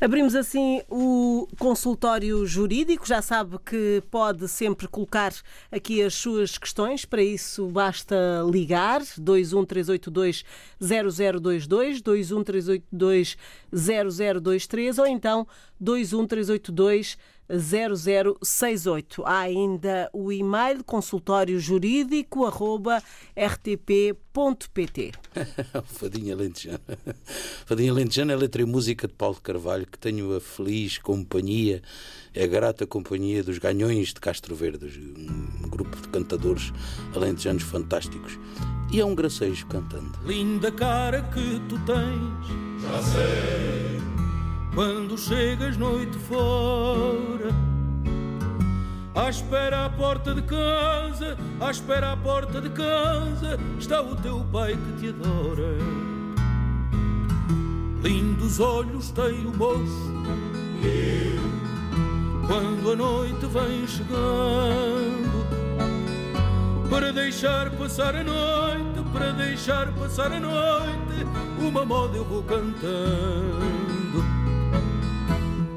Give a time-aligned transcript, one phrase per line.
[0.00, 3.06] Abrimos assim o consultório jurídico.
[3.06, 5.32] Já sabe que pode sempre colocar
[5.70, 7.04] aqui as suas questões.
[7.04, 8.16] Para isso, basta
[8.50, 10.44] ligar 21382
[10.80, 11.66] 0022,
[12.02, 13.36] 21382
[13.72, 15.46] 0023 ou então
[15.80, 17.16] 21382
[17.48, 19.22] 0068.
[19.24, 23.02] Há ainda o e-mail consultório jurídico arroba
[23.36, 25.12] rtp.pt.
[25.84, 26.80] Fadinha Lentejana.
[27.66, 31.82] Fadinha Lentejana é letra e música de Paulo Carvalho, que tenho a feliz companhia,
[32.34, 34.86] a grata companhia dos Ganhões de Castro Verde,
[35.64, 36.72] um grupo de cantadores
[37.14, 38.38] alentejanos fantásticos.
[38.92, 40.18] E é um gracejo cantando.
[40.24, 44.13] Linda cara que tu tens, já sei
[44.74, 47.54] quando chegas noite fora.
[49.14, 54.44] À espera à porta de casa, à espera à porta de casa, está o teu
[54.52, 55.76] pai que te adora.
[58.02, 60.12] Lindos olhos tem o moço,
[62.46, 65.46] quando a noite vem chegando,
[66.90, 71.24] para deixar passar a noite, para deixar passar a noite,
[71.58, 73.83] uma moda eu vou cantando.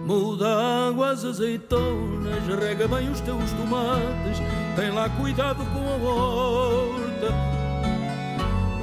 [0.07, 4.37] Muda águas azeitonas, rega bem os teus tomates,
[4.73, 7.27] tem lá cuidado com a horta.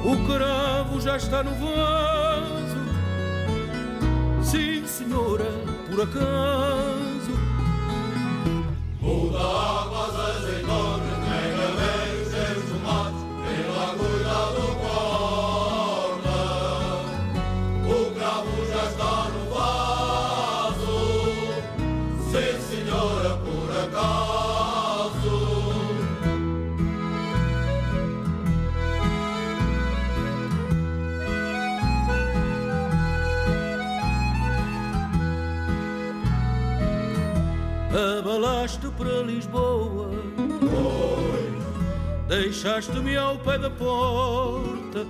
[0.03, 2.77] O cravo já está no vaso,
[4.43, 5.51] sim senhora,
[5.89, 7.33] por acaso.
[9.01, 9.94] Muda águas
[38.97, 40.09] para Lisboa,
[42.27, 45.05] deixaste-me ao pé da porta.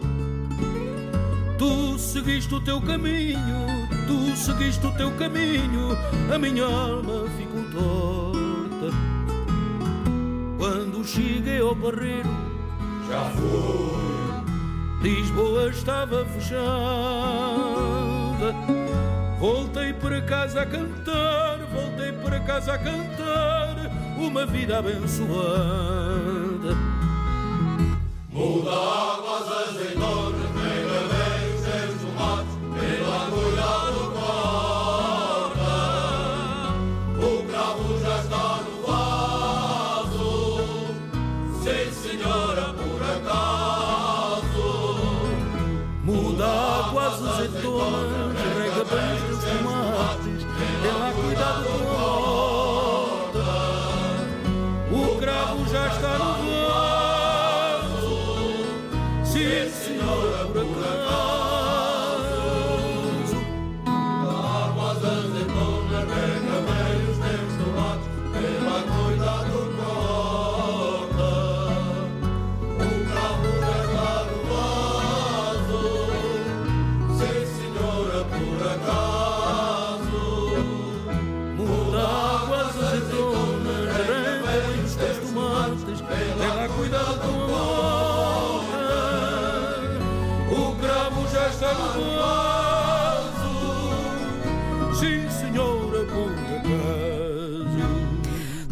[1.57, 3.66] Tu seguiste o teu caminho,
[4.07, 5.97] tu seguiste o teu caminho,
[6.34, 8.91] a minha alma ficou torta.
[10.57, 12.29] Quando cheguei ao barreiro,
[13.09, 14.44] Já fui,
[15.02, 16.66] Lisboa estava fechada.
[19.46, 23.76] Voltei para casa a cantar, voltei para casa a cantar,
[24.18, 26.76] uma vida abençoada.
[28.32, 30.25] muda águas azeitonas,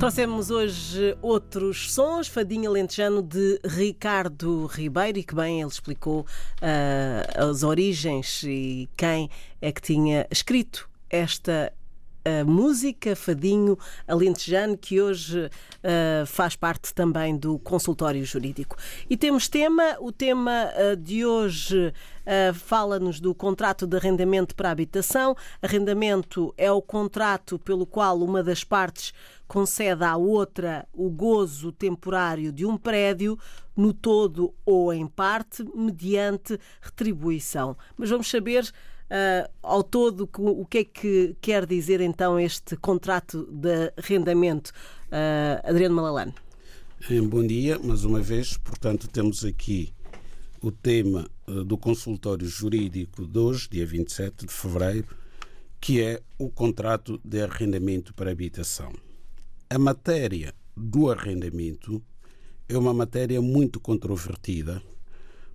[0.03, 6.25] Trouxemos hoje outros sons, Fadinha Lentejano de Ricardo Ribeiro, e que bem ele explicou
[6.62, 9.30] ah, as origens e quem
[9.62, 11.72] é que tinha escrito esta
[12.25, 13.78] a música Fadinho
[14.08, 15.50] Alentejano, que hoje
[15.84, 18.78] ah, faz parte também do consultório jurídico.
[19.10, 21.94] E temos tema, o tema ah, de hoje
[22.25, 25.36] ah, fala-nos do contrato de arrendamento para habitação.
[25.62, 29.14] Arrendamento é o contrato pelo qual uma das partes
[29.48, 33.38] concede à outra o gozo temporário de um prédio,
[33.76, 37.76] no todo ou em parte, mediante retribuição.
[37.98, 38.72] Mas vamos saber
[39.13, 44.71] ah, ao todo o que é que quer dizer então este contrato de arrendamento.
[45.12, 46.33] Ah, Adriano Malalane.
[47.07, 48.57] Eh, Bom dia, mais uma vez.
[48.57, 49.94] Portanto, temos aqui
[50.60, 55.07] o tema uh, do consultório jurídico de hoje, dia 27 de fevereiro,
[55.80, 58.94] que é o contrato de arrendamento para habitação.
[59.69, 62.01] A matéria do arrendamento
[62.68, 64.81] é uma matéria muito controvertida,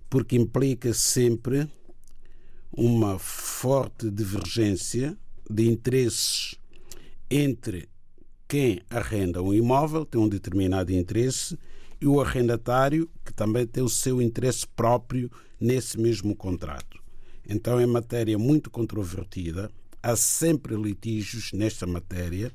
[0.09, 1.67] porque implica sempre
[2.71, 5.17] uma forte divergência
[5.49, 6.55] de interesses
[7.29, 7.89] entre
[8.47, 11.57] quem arrenda um imóvel, tem um determinado interesse,
[12.01, 15.29] e o arrendatário, que também tem o seu interesse próprio
[15.59, 16.97] nesse mesmo contrato.
[17.47, 19.69] Então é matéria muito controvertida,
[20.01, 22.51] há sempre litígios nesta matéria,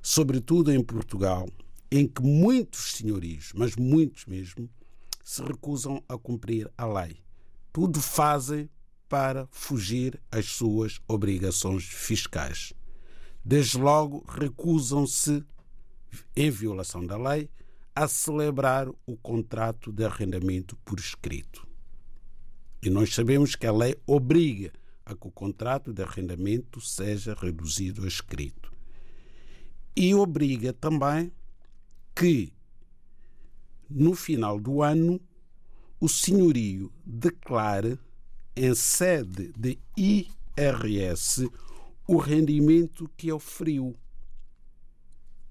[0.00, 1.48] sobretudo em Portugal,
[1.90, 4.68] em que muitos senhorios, mas muitos mesmo,
[5.22, 7.16] se recusam a cumprir a lei.
[7.72, 8.70] Tudo fazem
[9.08, 12.72] para fugir às suas obrigações fiscais.
[13.44, 15.44] Desde logo, recusam-se,
[16.34, 17.48] em violação da lei,
[17.94, 21.66] a celebrar o contrato de arrendamento por escrito.
[22.82, 24.72] E nós sabemos que a lei obriga
[25.04, 28.72] a que o contrato de arrendamento seja reduzido a escrito.
[29.94, 31.32] E obriga também
[32.14, 32.52] que,
[33.88, 35.20] no final do ano,
[36.00, 37.98] o senhorio declare
[38.56, 41.48] em sede de IRS
[42.08, 43.94] o rendimento que oferiu.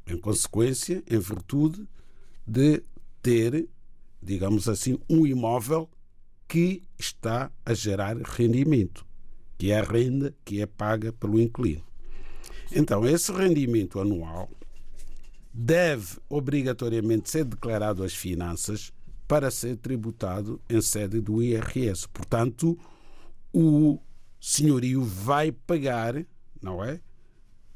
[0.07, 1.87] Em consequência, em virtude
[2.45, 2.83] de
[3.21, 3.67] ter,
[4.21, 5.89] digamos assim, um imóvel
[6.47, 9.05] que está a gerar rendimento,
[9.57, 11.83] que é a renda que é paga pelo inquilino.
[12.71, 14.49] Então, esse rendimento anual
[15.53, 18.91] deve obrigatoriamente ser declarado às finanças
[19.27, 22.07] para ser tributado em sede do IRS.
[22.09, 22.77] Portanto,
[23.57, 24.01] o
[24.37, 26.25] senhorio vai pagar,
[26.61, 26.99] não é?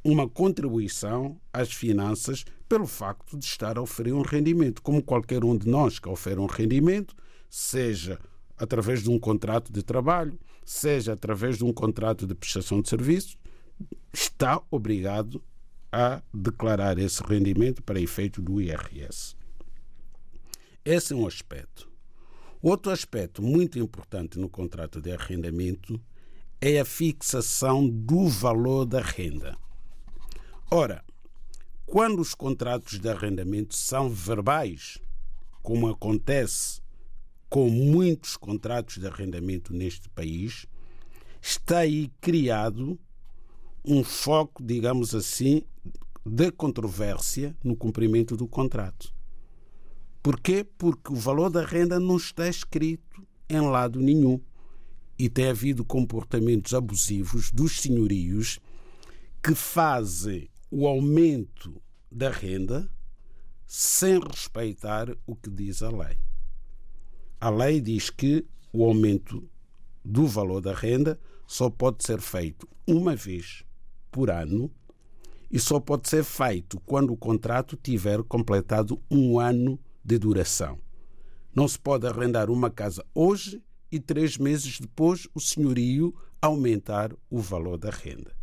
[0.03, 5.57] Uma contribuição às finanças pelo facto de estar a oferecer um rendimento, como qualquer um
[5.57, 7.15] de nós que oferece um rendimento,
[7.49, 8.19] seja
[8.57, 13.37] através de um contrato de trabalho, seja através de um contrato de prestação de serviços,
[14.13, 15.41] está obrigado
[15.89, 19.33] a declarar esse rendimento para efeito do IRS.
[20.83, 21.88] Esse é um aspecto.
[22.61, 26.00] Outro aspecto muito importante no contrato de arrendamento
[26.59, 29.57] é a fixação do valor da renda.
[30.69, 31.01] Ora,
[31.85, 35.00] quando os contratos de arrendamento são verbais,
[35.63, 36.81] como acontece
[37.50, 40.65] com muitos contratos de arrendamento neste país,
[41.41, 43.00] está aí criado
[43.85, 45.63] um foco, digamos assim,
[46.25, 49.17] de controvérsia no cumprimento do contrato.
[50.21, 50.66] Porquê?
[50.77, 54.39] Porque o valor da renda não está escrito em lado nenhum
[55.18, 58.60] e tem havido comportamentos abusivos dos senhorios
[59.42, 61.81] que fazem o aumento
[62.12, 62.89] da renda
[63.66, 66.18] sem respeitar o que diz a lei.
[67.39, 69.50] A lei diz que o aumento
[70.04, 73.63] do valor da renda só pode ser feito uma vez
[74.12, 74.71] por ano
[75.50, 80.79] e só pode ser feito quando o contrato tiver completado um ano de duração.
[81.55, 83.61] Não se pode arrendar uma casa hoje
[83.91, 88.35] e três meses depois o senhorio aumentar o valor da renda.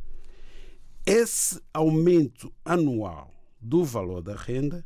[1.04, 4.84] Esse aumento anual do valor da renda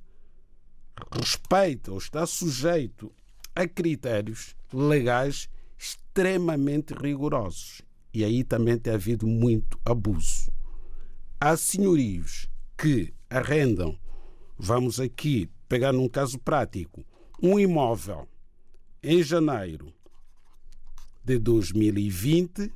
[1.10, 3.10] respeita ou está sujeito
[3.54, 7.82] a critérios legais extremamente rigorosos.
[8.12, 10.50] E aí também tem havido muito abuso.
[11.40, 13.98] Há senhorios que arrendam,
[14.58, 17.04] vamos aqui pegar num caso prático,
[17.40, 18.26] um imóvel
[19.00, 19.94] em janeiro
[21.24, 22.72] de 2020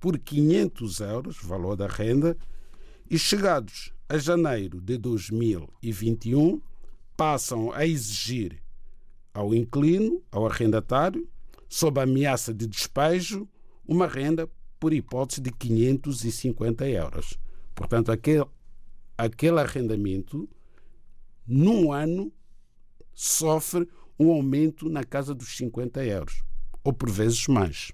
[0.00, 2.34] por 500 euros, valor da renda,
[3.10, 6.58] e chegados a janeiro de 2021
[7.14, 8.62] passam a exigir
[9.34, 11.28] ao inquilino, ao arrendatário,
[11.68, 13.46] sob ameaça de despejo,
[13.86, 14.48] uma renda
[14.80, 17.38] por hipótese de 550 euros.
[17.74, 18.46] Portanto, aquele,
[19.18, 20.48] aquele arrendamento,
[21.46, 22.32] num ano,
[23.20, 26.44] sofre um aumento na casa dos 50 euros,
[26.84, 27.90] ou por vezes mais.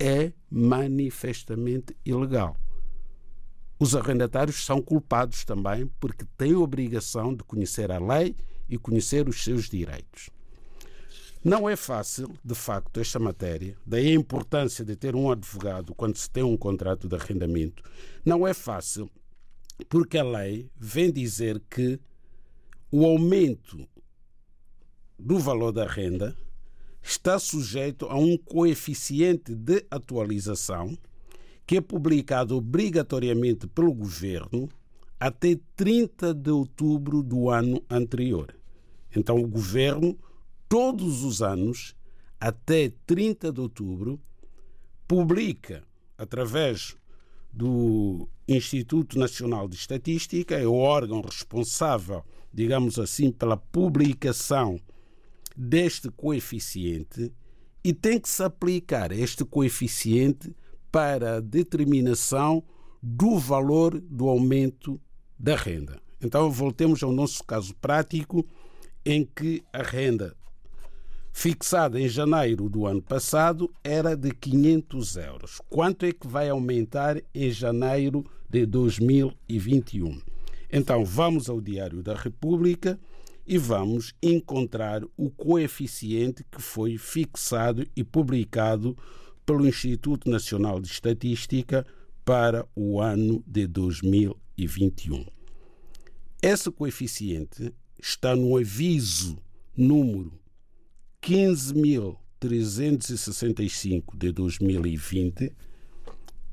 [0.00, 2.56] É manifestamente ilegal.
[3.78, 8.34] Os arrendatários são culpados também porque têm a obrigação de conhecer a lei
[8.68, 10.28] e conhecer os seus direitos.
[11.44, 16.16] Não é fácil, de facto, esta matéria, daí a importância de ter um advogado quando
[16.16, 17.84] se tem um contrato de arrendamento.
[18.24, 19.08] Não é fácil,
[19.88, 22.00] porque a lei vem dizer que
[22.90, 23.88] o aumento
[25.22, 26.36] do valor da renda
[27.02, 30.96] está sujeito a um coeficiente de atualização
[31.66, 34.68] que é publicado obrigatoriamente pelo governo
[35.18, 38.54] até 30 de outubro do ano anterior.
[39.14, 40.18] Então, o governo
[40.68, 41.94] todos os anos
[42.40, 44.18] até 30 de outubro,
[45.06, 45.84] publica,
[46.16, 46.96] através
[47.52, 54.80] do Instituto Nacional de Estatística, é o órgão responsável, digamos assim, pela publicação
[55.56, 57.32] deste coeficiente
[57.84, 60.54] e tem que se aplicar este coeficiente
[60.90, 62.62] para a determinação
[63.02, 65.00] do valor do aumento
[65.38, 66.00] da renda.
[66.20, 68.46] Então, voltemos ao nosso caso prático,
[69.04, 70.36] em que a renda
[71.32, 75.60] fixada em janeiro do ano passado era de 500 euros.
[75.68, 80.20] Quanto é que vai aumentar em janeiro de 2021?
[80.70, 83.00] Então, vamos ao Diário da República
[83.52, 88.96] e vamos encontrar o coeficiente que foi fixado e publicado
[89.44, 91.86] pelo Instituto Nacional de Estatística
[92.24, 95.26] para o ano de 2021.
[96.40, 99.36] Esse coeficiente está no aviso
[99.76, 100.32] número
[101.22, 105.52] 15.365 de 2020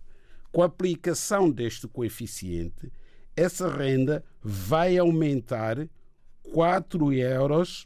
[0.53, 2.93] com a aplicação deste coeficiente,
[3.37, 5.89] essa renda vai aumentar
[6.53, 7.85] 4 euros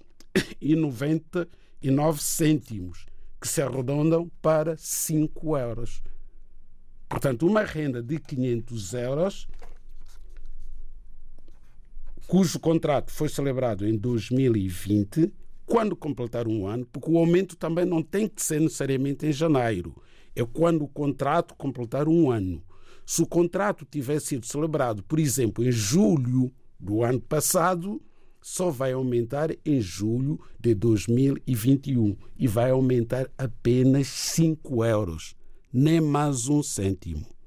[0.61, 3.07] e 99 cêntimos,
[3.41, 6.03] que se arredondam para 5 euros.
[7.09, 9.49] Portanto, uma renda de 500 euros,
[12.29, 15.33] cujo contrato foi celebrado em 2020,
[15.65, 19.97] quando completar um ano, porque o aumento também não tem que ser necessariamente em janeiro,
[20.37, 22.63] é quando o contrato completar um ano.
[23.07, 28.01] Se o contrato tiver sido celebrado, por exemplo, em julho do ano passado,
[28.43, 35.35] só vai aumentar em julho de 2021 e vai aumentar apenas 5 euros
[35.73, 37.38] nem mais um cêntimo.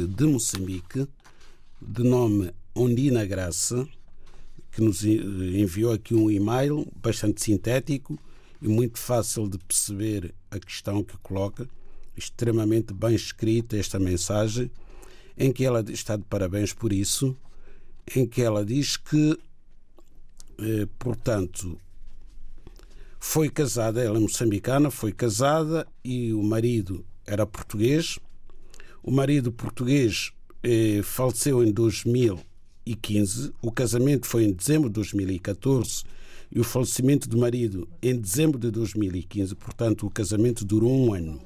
[0.09, 1.07] de Moçambique,
[1.81, 3.87] de nome Ondina Graça,
[4.73, 8.19] que nos enviou aqui um e-mail bastante sintético
[8.65, 11.69] e muito fácil de perceber a questão que coloca,
[12.17, 14.71] extremamente bem escrita esta mensagem,
[15.37, 17.37] em que ela está de parabéns por isso,
[18.17, 19.39] em que ela diz que,
[20.59, 21.79] eh, portanto,
[23.21, 28.19] foi casada, ela é moçambicana, foi casada e o marido era português.
[29.03, 36.05] O marido português eh, faleceu em 2015, o casamento foi em dezembro de 2014
[36.55, 41.43] e o falecimento do marido em dezembro de 2015, portanto, o casamento durou um ano.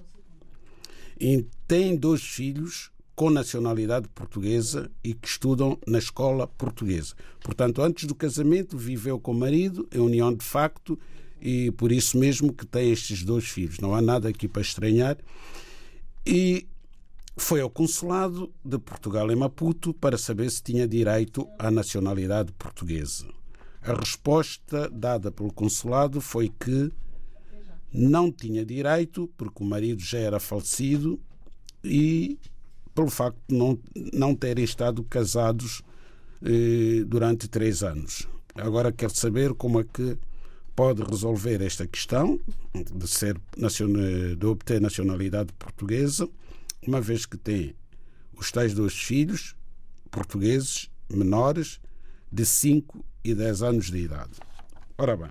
[1.19, 7.15] E tem dois filhos com nacionalidade portuguesa e que estudam na escola portuguesa.
[7.41, 10.97] Portanto, antes do casamento, viveu com o marido em união de facto
[11.41, 13.81] e por isso mesmo que tem estes dois filhos.
[13.81, 15.17] Não há nada aqui para estranhar.
[16.25, 16.69] E
[17.37, 23.27] foi ao consulado de Portugal em Maputo para saber se tinha direito à nacionalidade portuguesa.
[23.83, 26.93] A resposta dada pelo consulado foi que
[27.93, 31.19] não tinha direito, porque o marido já era falecido
[31.83, 32.39] e
[32.95, 33.79] pelo facto de não,
[34.13, 35.83] não terem estado casados
[36.43, 38.29] eh, durante três anos.
[38.55, 40.19] Agora quer saber como é que
[40.75, 42.39] pode resolver esta questão
[42.75, 43.41] de, ser,
[44.37, 46.29] de obter nacionalidade portuguesa,
[46.87, 47.75] uma vez que tem
[48.37, 49.57] os tais dois filhos
[50.11, 51.81] portugueses menores
[52.31, 54.33] de 5 e 10 anos de idade.
[54.97, 55.31] Ora bem,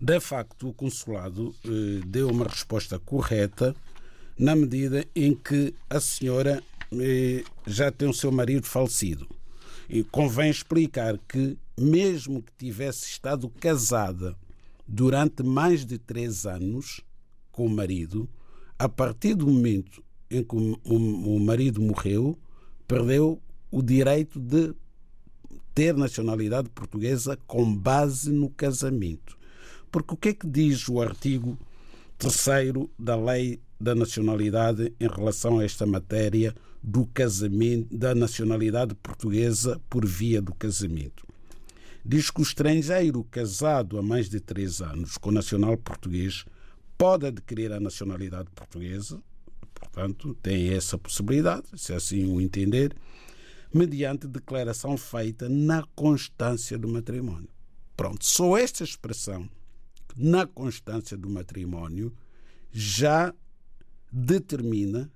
[0.00, 3.76] de facto, o consulado eh, deu uma resposta correta
[4.38, 6.62] na medida em que a senhora
[6.92, 9.28] eh, já tem o seu marido falecido.
[9.88, 14.34] E convém explicar que, mesmo que tivesse estado casada
[14.86, 17.02] durante mais de três anos
[17.52, 18.28] com o marido,
[18.78, 22.38] a partir do momento em que o marido morreu,
[22.88, 23.38] perdeu
[23.70, 24.72] o direito de
[25.74, 29.38] ter nacionalidade portuguesa com base no casamento.
[29.90, 31.58] Porque o que é que diz o artigo
[32.18, 39.80] 3 da Lei da Nacionalidade em relação a esta matéria do casamento, da nacionalidade portuguesa
[39.88, 41.26] por via do casamento?
[42.04, 46.44] Diz que o estrangeiro casado há mais de três anos com nacional português
[46.96, 49.22] pode adquirir a nacionalidade portuguesa,
[49.74, 52.94] portanto, tem essa possibilidade, se assim o entender,
[53.72, 57.48] mediante declaração feita na constância do matrimónio.
[57.96, 59.48] Pronto, só esta expressão,
[60.16, 62.12] na constância do matrimónio,
[62.72, 63.32] já
[64.12, 65.10] determina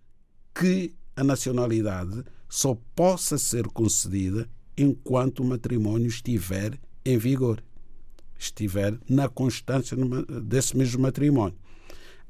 [0.54, 7.62] que a nacionalidade só possa ser concedida enquanto o matrimónio estiver em vigor,
[8.38, 9.96] estiver na constância
[10.42, 11.58] desse mesmo matrimónio.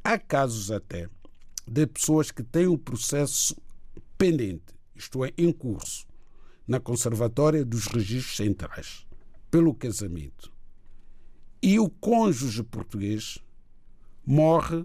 [0.02, 1.08] Há casos até
[1.66, 3.56] de pessoas que têm o processo
[4.16, 6.06] pendente, isto é, em curso,
[6.66, 9.06] na Conservatória dos Registros Centrais,
[9.50, 10.52] pelo casamento.
[11.62, 13.38] E o cônjuge português
[14.26, 14.84] morre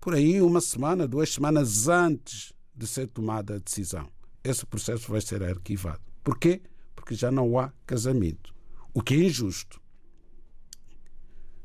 [0.00, 4.08] por aí uma semana, duas semanas antes de ser tomada a decisão.
[4.42, 6.02] Esse processo vai ser arquivado.
[6.22, 6.62] Porquê?
[6.94, 8.54] Porque já não há casamento.
[8.92, 9.80] O que é injusto.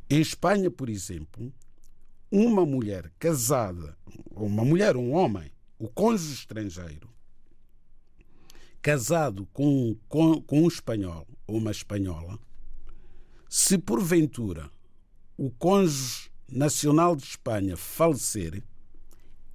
[0.10, 1.54] Em Espanha, por exemplo,
[2.32, 3.98] uma mulher casada,
[4.32, 7.10] ou uma mulher, um homem, o cônjuge estrangeiro,
[8.82, 12.40] casado com, com, com um espanhol ou uma espanhola,
[13.50, 14.70] se porventura
[15.38, 18.64] o cônjuge nacional de Espanha falecer,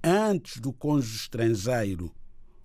[0.03, 2.11] antes do cônjuge estrangeiro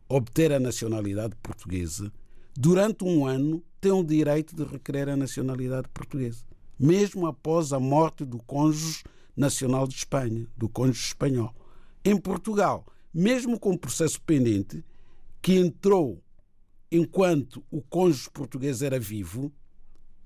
[0.08, 2.12] obter a nacionalidade portuguesa,
[2.56, 6.44] durante um ano tem o direito de requerer a nacionalidade portuguesa,
[6.78, 9.02] mesmo após a morte do cônjuge
[9.36, 11.54] nacional de Espanha, do cônjuge espanhol.
[12.04, 14.84] Em Portugal, mesmo com o processo pendente,
[15.40, 16.22] que entrou
[16.90, 19.52] enquanto o cônjuge português era vivo,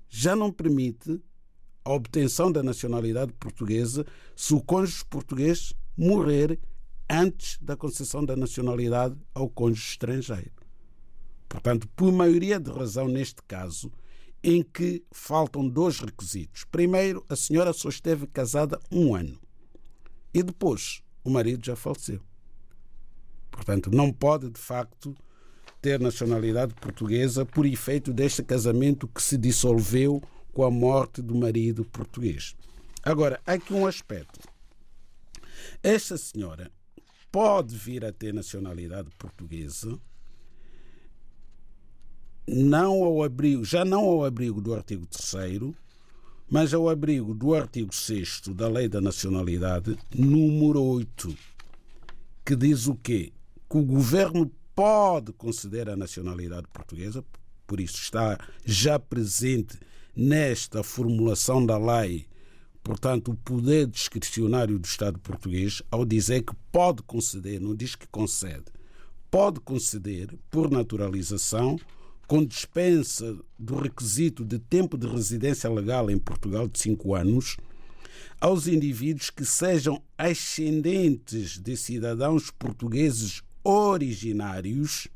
[0.09, 1.21] já não permite
[1.83, 6.59] a obtenção da nacionalidade portuguesa se o cônjuge português morrer
[7.09, 10.51] antes da concessão da nacionalidade ao cônjuge estrangeiro.
[11.47, 13.91] Portanto, por maioria de razão neste caso,
[14.43, 16.63] em que faltam dois requisitos.
[16.65, 19.39] Primeiro, a senhora só esteve casada um ano
[20.33, 22.21] e depois o marido já faleceu.
[23.49, 25.15] Portanto, não pode de facto
[25.85, 30.19] ter nacionalidade portuguesa por efeito deste casamento que se dissolveu
[30.51, 32.55] com a morte do marido português.
[33.03, 34.39] Agora, há aqui um aspecto.
[35.83, 36.71] Esta senhora
[37.31, 39.99] pode vir a ter nacionalidade portuguesa
[42.47, 45.71] não ao abrigo, já não ao abrigo do artigo 3
[46.49, 51.37] mas ao abrigo do artigo 6 da Lei da Nacionalidade, número 8,
[52.43, 53.31] que diz o quê?
[53.69, 57.23] Que o governo pode conceder a nacionalidade portuguesa,
[57.65, 59.79] por isso está já presente
[60.15, 62.27] nesta formulação da lei,
[62.83, 68.07] portanto, o poder discricionário do Estado português, ao dizer que pode conceder, não diz que
[68.07, 68.65] concede,
[69.31, 71.79] pode conceder, por naturalização,
[72.27, 77.57] com dispensa do requisito de tempo de residência legal em Portugal de cinco anos,
[78.39, 85.07] aos indivíduos que sejam ascendentes de cidadãos portugueses originários,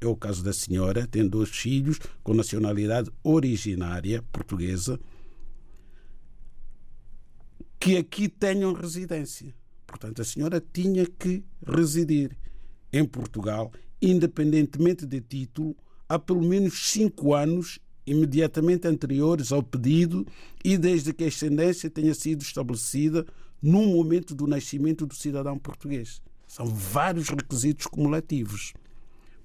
[0.00, 4.98] é o caso da senhora, tem dois filhos com nacionalidade originária portuguesa,
[7.78, 9.54] que aqui tenham residência.
[9.86, 12.34] Portanto, a senhora tinha que residir
[12.90, 15.76] em Portugal, independentemente de título,
[16.08, 20.26] há pelo menos cinco anos imediatamente anteriores ao pedido
[20.64, 23.26] e desde que a ascendência tenha sido estabelecida
[23.60, 26.22] no momento do nascimento do cidadão português.
[26.52, 28.74] São vários requisitos cumulativos.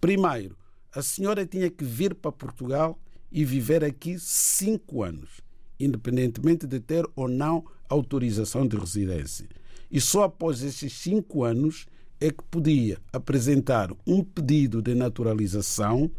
[0.02, 0.58] Primeiro,
[0.94, 3.00] a senhora tinha que vir para Portugal
[3.32, 5.40] e viver aqui cinco anos.
[5.80, 9.48] independentemente de ter ou não autorização de residência.
[9.90, 11.86] E só após esses cinco anos
[12.20, 16.12] é que podia apresentar um pedido de naturalização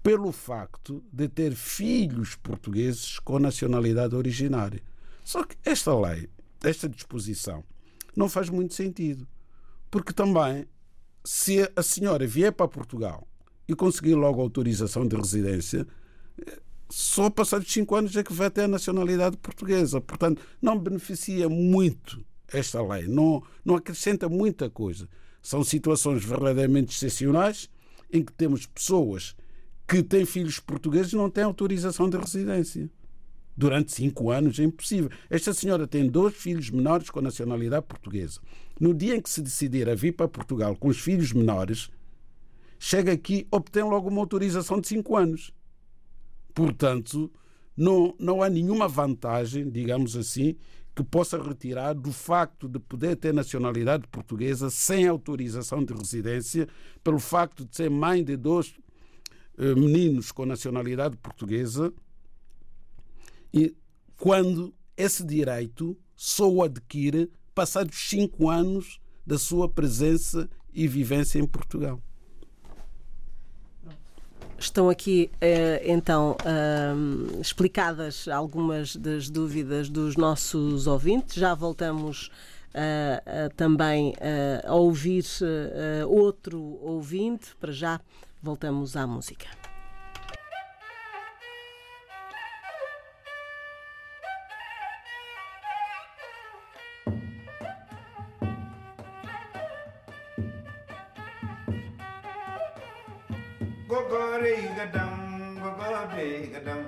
[0.00, 4.80] pelo facto de ter filhos portugueses com nacionalidade originária.
[5.24, 6.28] Só que esta lei,
[6.62, 7.64] esta disposição,
[8.14, 9.26] não faz muito sentido.
[9.90, 10.66] Porque também,
[11.24, 13.26] se a senhora vier para Portugal
[13.66, 15.86] e conseguir logo autorização de residência,
[16.88, 20.00] só passados cinco anos é que vai ter a nacionalidade portuguesa.
[20.00, 25.08] Portanto, não beneficia muito esta lei, não, não acrescenta muita coisa.
[25.40, 27.70] São situações verdadeiramente excepcionais
[28.12, 29.36] em que temos pessoas
[29.86, 32.90] que têm filhos portugueses e não têm autorização de residência.
[33.60, 35.10] Durante cinco anos é impossível.
[35.28, 38.40] Esta senhora tem dois filhos menores com nacionalidade portuguesa.
[38.80, 41.90] No dia em que se decidir a vir para Portugal com os filhos menores,
[42.78, 45.52] chega aqui, obtém logo uma autorização de cinco anos.
[46.54, 47.30] Portanto,
[47.76, 50.56] não, não há nenhuma vantagem, digamos assim,
[50.96, 56.66] que possa retirar do facto de poder ter nacionalidade portuguesa sem autorização de residência,
[57.04, 58.74] pelo facto de ser mãe de dois
[59.58, 61.92] eh, meninos com nacionalidade portuguesa,
[63.52, 63.74] e
[64.16, 71.46] quando esse direito só o adquire passados cinco anos da sua presença e vivência em
[71.46, 72.00] Portugal.
[74.58, 75.30] Estão aqui
[75.84, 76.36] então
[77.40, 81.36] explicadas algumas das dúvidas dos nossos ouvintes.
[81.36, 82.30] Já voltamos
[83.56, 84.14] também
[84.62, 85.24] a ouvir
[86.06, 87.56] outro ouvinte.
[87.58, 88.00] Para já,
[88.42, 89.59] voltamos à música.
[103.90, 105.12] Gogore gadam
[105.58, 106.80] gogore gadam.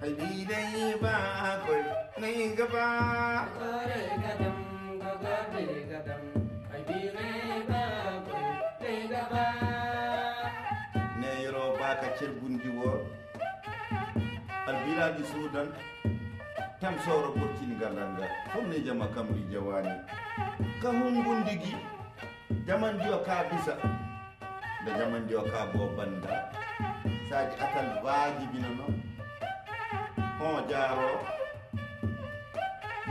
[0.00, 1.14] Hay bi dai ba
[1.64, 1.72] ko
[2.20, 2.84] nei gaba
[3.56, 4.58] gogore gadam
[5.00, 6.22] gogore gadam.
[6.70, 7.82] Hay bi dai ba
[8.28, 8.38] ko
[8.84, 9.44] nei gaba
[11.20, 12.92] ne yoro ba ka cer bundi wo.
[14.68, 15.72] Al biladi sudan
[16.80, 18.28] tam soro burkini galanga.
[18.52, 19.96] Fom ne jama kamri jawani.
[20.84, 21.72] Ka hum bundigi
[22.68, 23.80] jaman dio ka bisa.
[24.84, 26.49] Da jaman dio ka bo banda
[27.30, 28.94] saji atal waajibina noon
[30.38, 31.10] hon jaaro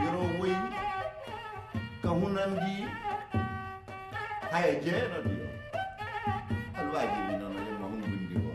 [0.02, 0.56] yoro woyi
[2.02, 2.74] ka hunandi
[4.52, 5.48] haya jeenoɗo yo
[6.78, 8.52] al waajibina no yemma hun gundi o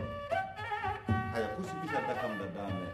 [1.32, 2.86] haya kusibita dakam da dame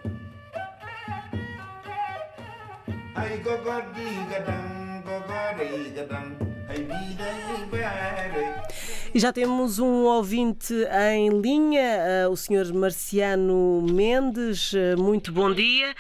[3.22, 4.66] ay gogordi gadan
[5.06, 6.26] gogore gadan
[6.68, 8.46] hay biday bare
[9.14, 10.72] E já temos um ouvinte
[11.10, 12.72] em linha, o Sr.
[12.72, 14.72] Marciano Mendes.
[14.96, 15.94] Muito bom dia.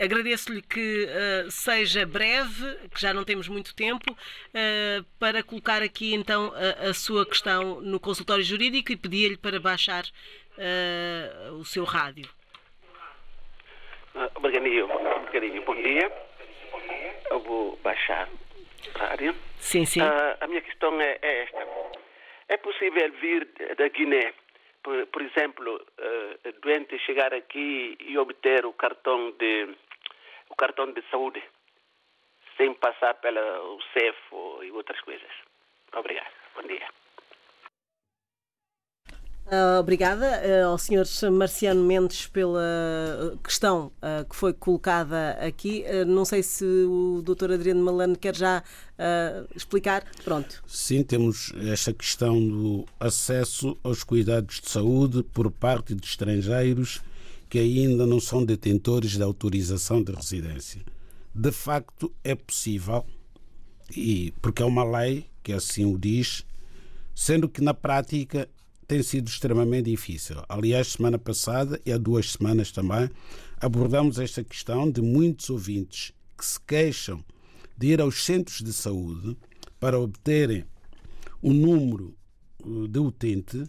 [0.00, 6.14] Agradeço-lhe que uh, seja breve, que já não temos muito tempo, uh, para colocar aqui
[6.14, 11.84] então a, a, sua questão no consultório jurídico e pedir-lhe para baixar uh, o seu
[11.84, 12.28] rádio.
[14.34, 15.62] Obrigadinho, obrigadinho.
[15.62, 16.10] Bom dia.
[17.30, 19.34] Eu vou baixar o rádio.
[19.58, 20.00] Sim, sim.
[20.00, 21.18] a minha questão é.
[21.22, 21.31] É
[22.62, 24.34] possível vir da Guiné,
[24.82, 25.80] por, por exemplo,
[26.62, 29.68] doente chegar aqui e obter o cartão de
[30.48, 31.42] o cartão de saúde
[32.56, 34.18] sem passar pelo CEF
[34.62, 35.30] e outras coisas.
[35.92, 36.32] Obrigado.
[36.54, 37.01] Bom dia.
[39.46, 41.30] Uh, obrigada uh, ao Sr.
[41.30, 45.84] Marciano Mendes pela questão uh, que foi colocada aqui.
[46.06, 47.52] não sei se o Dr.
[47.52, 48.62] Adriano Malano quer já
[49.54, 50.04] explicar.
[50.24, 50.62] Pronto.
[50.66, 57.02] Sim, temos esta questão do acesso aos cuidados de saúde por parte de estrangeiros
[57.52, 60.80] que ainda não são detentores da autorização de residência.
[61.34, 63.04] De facto, é possível,
[63.94, 66.46] e porque é uma lei que assim o diz,
[67.14, 68.48] sendo que na prática
[68.92, 70.36] tem sido extremamente difícil.
[70.46, 73.08] Aliás, semana passada e há duas semanas também
[73.58, 77.24] abordamos esta questão de muitos ouvintes que se queixam
[77.74, 79.34] de ir aos centros de saúde
[79.80, 80.66] para obterem
[81.40, 82.14] o número
[82.90, 83.64] de utente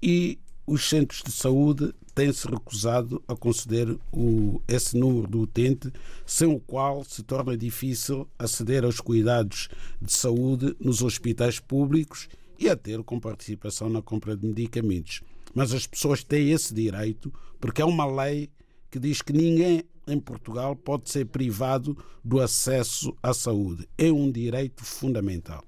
[0.00, 5.92] e os centros de saúde têm-se recusado a conceder o, esse número de utente,
[6.24, 9.68] sem o qual se torna difícil aceder aos cuidados
[10.00, 15.22] de saúde nos hospitais públicos e a ter com participação na compra de medicamentos.
[15.54, 18.50] Mas as pessoas têm esse direito porque é uma lei
[18.90, 23.88] que diz que ninguém em Portugal pode ser privado do acesso à saúde.
[23.98, 25.64] É um direito fundamental.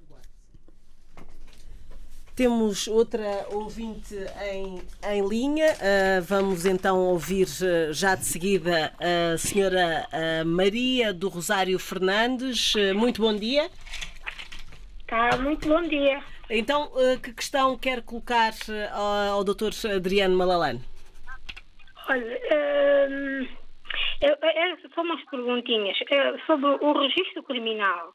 [2.38, 4.14] Temos outra ouvinte
[4.52, 5.72] em, em linha.
[5.72, 12.74] Uh, vamos então ouvir uh, já de seguida a senhora uh, Maria do Rosário Fernandes.
[12.94, 13.68] muito bom dia.
[15.08, 16.22] Tá, muito bom dia.
[16.50, 16.90] Então,
[17.22, 18.52] que questão quer colocar
[18.92, 19.70] ao, ao Dr.
[19.94, 20.80] Adriano Malalane?
[22.08, 22.40] Olha,
[23.10, 23.48] hum,
[24.94, 25.96] só umas perguntinhas.
[26.46, 28.14] sobre o registro criminal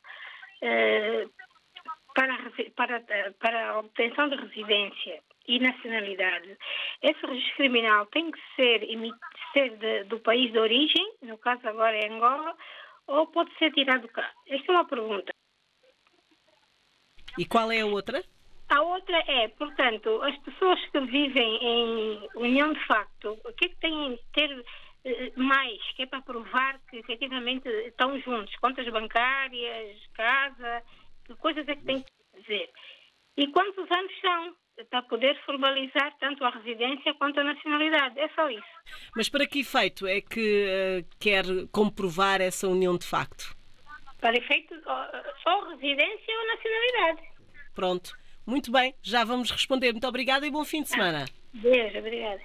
[2.15, 2.37] para,
[2.75, 6.57] para, para a obtenção de residência e nacionalidade,
[7.01, 8.81] esse registro criminal tem que ser,
[9.51, 12.55] ser de, do país de origem, no caso agora é Angola,
[13.07, 14.29] ou pode ser tirado cá?
[14.47, 15.33] Esta é uma pergunta.
[17.37, 18.23] E qual é a outra?
[18.69, 23.69] A outra é, portanto, as pessoas que vivem em união de facto, o que é
[23.69, 24.65] que têm de ter
[25.05, 28.55] eh, mais, que é para provar que efetivamente estão juntos?
[28.55, 30.81] Contas bancárias, casa,
[31.25, 32.69] que coisas é que tem que dizer?
[33.37, 34.55] E quantos anos são?
[34.89, 38.19] Para poder formalizar tanto a residência quanto a nacionalidade.
[38.19, 38.63] É só isso.
[39.15, 43.55] Mas para que efeito é que uh, quer comprovar essa união de facto?
[44.23, 47.29] Para efeito ou residência ou nacionalidade.
[47.75, 48.17] Pronto.
[48.45, 49.91] Muito bem, já vamos responder.
[49.91, 51.25] Muito obrigada e bom fim de semana.
[51.53, 52.41] Beijo, obrigada.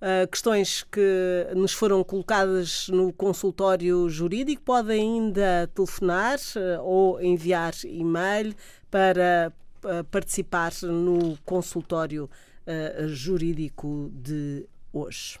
[0.00, 7.72] Uh, questões que nos foram colocadas no consultório jurídico, podem ainda telefonar uh, ou enviar
[7.84, 8.54] e-mail
[8.88, 12.30] para uh, participar no consultório
[13.06, 15.40] jurídico de hoje.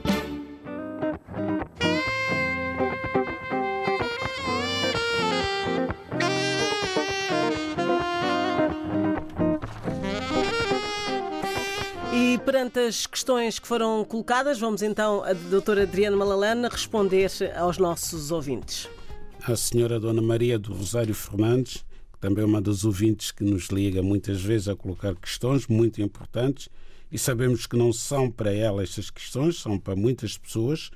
[12.51, 18.29] Perante as questões que foram colocadas, vamos então a doutora Adriana Malalana responder aos nossos
[18.29, 18.89] ouvintes.
[19.43, 23.67] A senhora Dona Maria do Rosário Fernandes, que também é uma das ouvintes que nos
[23.67, 26.67] liga muitas vezes a colocar questões muito importantes,
[27.09, 30.91] e sabemos que não são para ela estas questões, são para muitas pessoas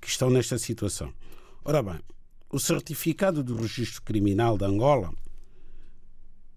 [0.00, 1.12] que estão nesta situação.
[1.64, 1.98] Ora bem,
[2.48, 5.12] o certificado do registro criminal de Angola,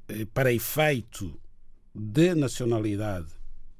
[0.07, 1.33] eh, para efeito
[1.95, 3.34] de nacionalidade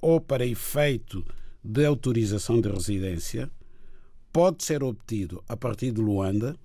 [0.06, 1.26] ou para efeito
[1.64, 3.50] de autorização de residência
[4.32, 6.56] pode ser obtido a partir de Luanda,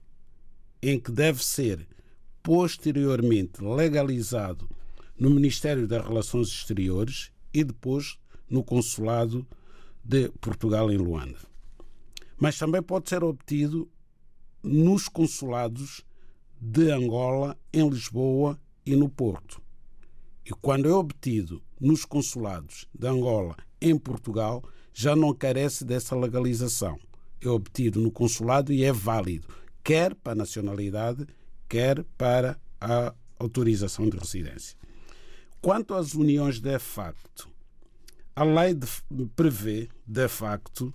[0.83, 1.89] em que deve ser
[2.43, 4.69] posteriormente legalizado
[5.19, 9.47] no Ministério das Relações Exteriores e depois no Consulado
[10.05, 11.39] de Portugal em Luanda.
[12.39, 13.91] Mas também pode ser obtido
[14.63, 16.05] nos consulados
[16.61, 19.63] de Angola, em Lisboa e no Porto.
[20.45, 26.99] E quando é obtido nos consulados de Angola em Portugal, já não carece dessa legalização.
[27.41, 29.49] É obtido no consulado e é válido,
[29.83, 31.27] quer para a nacionalidade,
[31.69, 34.77] quer para a autorização de residência.
[35.61, 37.49] Quanto às uniões de facto,
[38.35, 38.87] a lei de,
[39.35, 40.93] prevê, de facto,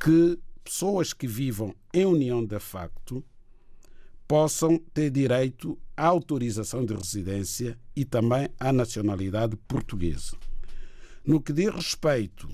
[0.00, 3.24] que pessoas que vivam em união de facto
[4.26, 10.36] possam ter direito à autorização de residência e também à nacionalidade portuguesa.
[11.24, 12.48] No que diz respeito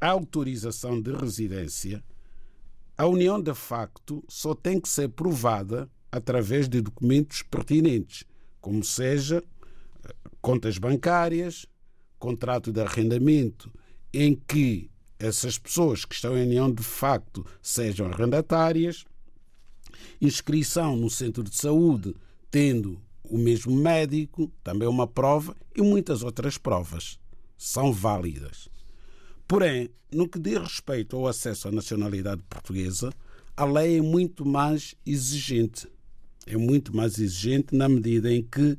[0.00, 2.02] à autorização de residência,
[2.96, 8.24] a união de facto só tem que ser provada através de documentos pertinentes,
[8.60, 9.42] como seja
[10.04, 11.66] eh, contas bancárias,
[12.18, 13.70] contrato de arrendamento
[14.12, 19.04] em que essas pessoas que estão em união de facto sejam arrendatárias,
[20.20, 22.14] inscrição no centro de saúde,
[22.50, 27.18] tendo o mesmo médico, também uma prova e muitas outras provas
[27.56, 28.68] são válidas.
[29.48, 33.12] Porém, no que diz respeito ao acesso à nacionalidade portuguesa,
[33.56, 35.88] a lei é muito mais exigente.
[36.46, 38.78] É muito mais exigente na medida em que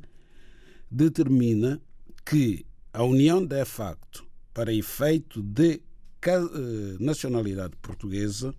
[0.90, 1.80] determina
[2.24, 5.80] que a união de facto para efeito de
[6.26, 8.54] eh, nacionalidade portuguesa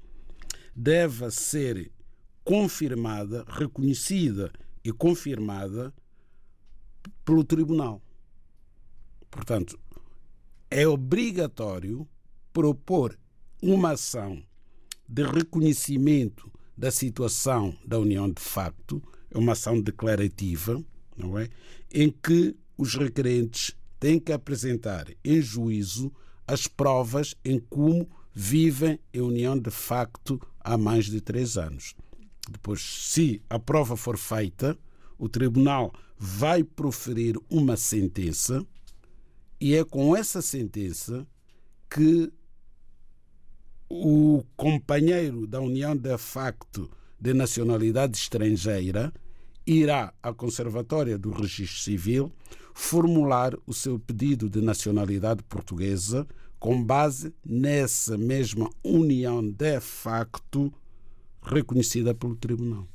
[0.75, 1.91] deve ser
[2.49, 4.51] confirmada, reconhecida
[4.83, 5.93] e confirmada
[7.23, 8.01] pelo tribunal.
[9.29, 9.79] Portanto,
[10.67, 12.09] é obrigatório
[12.51, 13.15] propor
[13.61, 14.41] uma ação
[15.07, 20.83] de reconhecimento da situação da união de facto, é uma ação declarativa,
[21.15, 21.49] não é?
[21.93, 26.11] Em que os requerentes têm que apresentar em juízo
[26.47, 31.93] as provas em como vivem em união de facto há mais de três anos.
[32.49, 34.77] Depois, se a prova for feita,
[35.17, 38.65] o tribunal vai proferir uma sentença
[39.59, 41.27] e é com essa sentença
[41.89, 42.31] que
[43.89, 46.89] o companheiro da união de facto
[47.19, 49.11] de nacionalidade estrangeira
[49.65, 52.31] irá à Conservatória do Registro Civil
[52.73, 56.25] formular o seu pedido de nacionalidade portuguesa
[56.59, 60.71] com base nessa mesma união de facto
[61.43, 62.87] reconhecida pelo Tribunal.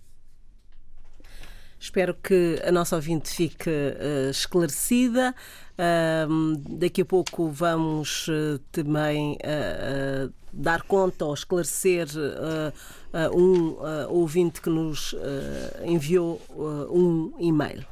[1.84, 5.34] Espero que a nossa ouvinte fique uh, esclarecida.
[5.74, 9.36] Uh, daqui a pouco vamos uh, também
[10.51, 12.07] dar conta ou esclarecer
[13.34, 13.76] um
[14.09, 15.14] ouvinte que nos
[15.84, 16.40] enviou
[16.90, 17.84] um e-mail.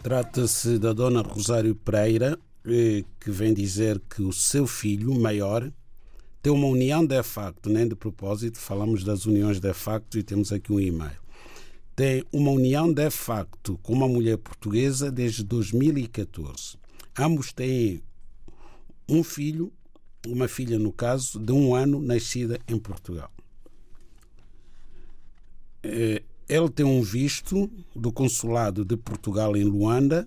[0.00, 5.72] Trata-se da dona Rosário Pereira, eh, que vem dizer que o seu filho maior
[6.40, 10.52] tem uma união de facto, nem de propósito, falamos das uniões de facto e temos
[10.52, 11.23] aqui um e-mail
[11.94, 16.76] tem uma união de facto com uma mulher portuguesa desde 2014.
[17.16, 18.02] Ambos têm
[19.08, 19.72] um filho,
[20.26, 23.30] uma filha no caso, de um ano, nascida em Portugal.
[25.84, 30.26] Eh, ele tem um visto do Consulado de Portugal em Luanda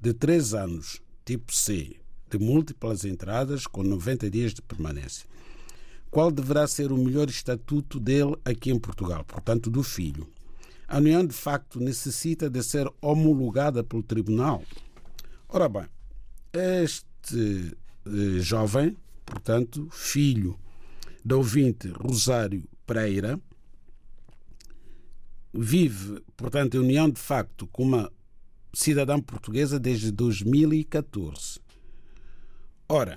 [0.00, 1.96] de três anos, tipo C,
[2.28, 5.28] de múltiplas entradas com 90 dias de permanência.
[6.10, 10.26] Qual deverá ser o melhor estatuto dele aqui em Portugal, portanto, do filho?
[10.90, 14.64] A união de facto necessita de ser homologada pelo tribunal.
[15.48, 15.86] Ora bem,
[16.52, 20.58] este eh, jovem, portanto, filho
[21.24, 23.40] da ouvinte Rosário Pereira,
[25.54, 28.12] vive, portanto, em união de facto com uma
[28.74, 31.60] cidadã portuguesa desde 2014.
[32.88, 33.16] Ora,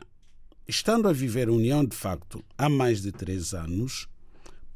[0.67, 4.07] estando a viver união de facto há mais de três anos,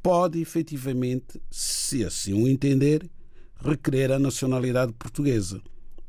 [0.08, 3.12] pode efetivamente, se assim o entender,
[3.60, 5.62] requerer a nacionalidade portuguesa.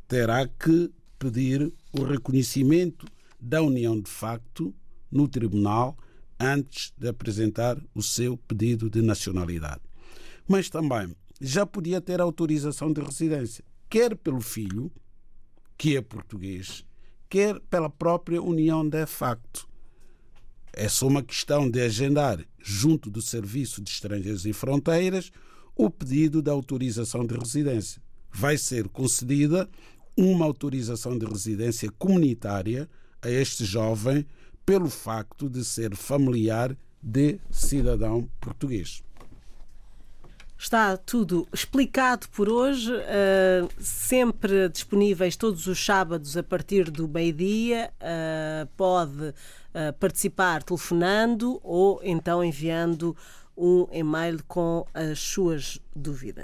[0.07, 0.89] Terá que
[1.19, 3.05] pedir o reconhecimento
[3.37, 4.73] da união de facto
[5.11, 5.97] no tribunal
[6.39, 9.81] antes de apresentar o seu pedido de nacionalidade.
[10.47, 14.89] Mas também já podia ter autorização de residência, quer pelo filho,
[15.77, 16.85] que é português,
[17.29, 19.67] quer pela própria união de facto.
[20.73, 25.31] É só uma questão de agendar, junto do Serviço de Estrangeiros e Fronteiras,
[25.75, 28.01] o pedido de autorização de residência.
[28.31, 29.69] Vai ser concedida
[30.15, 32.89] uma autorização de residência comunitária
[33.21, 34.25] a este jovem
[34.65, 39.01] pelo facto de ser familiar de cidadão português.
[40.61, 47.89] Está tudo explicado por hoje, uh, sempre disponíveis todos os sábados a partir do meio-dia.
[48.01, 53.15] Uh, pode uh, participar telefonando ou então enviando
[53.55, 56.43] um e-mail com as suas dúvidas.